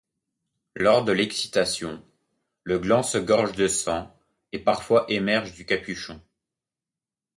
[0.75, 2.03] Lors de l'excitation,
[2.63, 4.11] le gland se gorge de sang
[4.51, 6.19] et parfois émerge du capuchon.